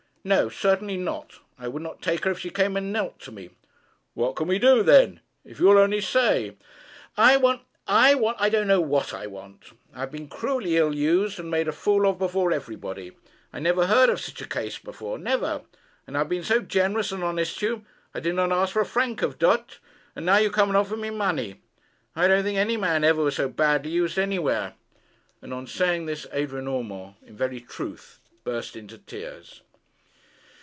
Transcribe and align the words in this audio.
'No; 0.23 0.49
certainly 0.49 0.97
not. 0.97 1.39
I 1.57 1.67
would 1.67 1.81
not 1.81 1.99
take 2.03 2.25
her 2.25 2.29
if 2.29 2.37
she 2.37 2.51
came 2.51 2.77
and 2.77 2.93
knelt 2.93 3.17
to 3.21 3.31
me.' 3.31 3.49
'What 4.13 4.35
can 4.35 4.47
we 4.47 4.59
do, 4.59 4.83
then? 4.83 5.19
If 5.43 5.59
you 5.59 5.65
will 5.65 5.79
only 5.79 5.99
say.' 5.99 6.55
'I 7.17 7.37
want 7.37 7.61
I 7.87 8.13
want 8.13 8.37
I 8.39 8.47
don't 8.49 8.67
know 8.67 8.79
what 8.81 9.15
I 9.15 9.25
want. 9.25 9.71
I 9.95 10.01
have 10.01 10.11
been 10.11 10.27
cruelly 10.27 10.77
ill 10.77 10.93
used, 10.93 11.39
and 11.39 11.49
made 11.49 11.67
a 11.67 11.71
fool 11.71 12.05
of 12.07 12.19
before 12.19 12.51
everybody. 12.51 13.13
I 13.51 13.57
never 13.57 13.87
heard 13.87 14.09
of 14.11 14.19
such 14.21 14.39
a 14.43 14.47
case 14.47 14.77
before; 14.77 15.17
never. 15.17 15.63
And 16.05 16.15
I 16.15 16.19
have 16.19 16.29
been 16.29 16.43
so 16.43 16.59
generous 16.61 17.11
and 17.11 17.23
honest 17.23 17.57
to 17.61 17.65
you! 17.65 17.85
I 18.13 18.19
did 18.19 18.35
not 18.35 18.51
ask 18.51 18.73
for 18.73 18.81
a 18.83 18.85
franc 18.85 19.23
of 19.23 19.39
dot; 19.39 19.79
and 20.15 20.23
now 20.23 20.37
you 20.37 20.51
come 20.51 20.69
and 20.69 20.77
offer 20.77 20.97
me 20.97 21.09
money. 21.09 21.61
I 22.15 22.27
don't 22.27 22.43
think 22.43 22.59
any 22.59 22.77
man 22.77 23.03
ever 23.03 23.23
was 23.23 23.37
so 23.37 23.49
badly 23.49 23.89
used 23.89 24.19
anywhere.' 24.19 24.75
And 25.41 25.51
on 25.51 25.65
saying 25.65 26.05
this 26.05 26.27
Adrian 26.31 26.67
Urmand 26.67 27.15
in 27.25 27.35
very 27.35 27.59
truth 27.59 28.19
burst 28.43 28.75
into 28.75 28.99
tears. 28.99 29.61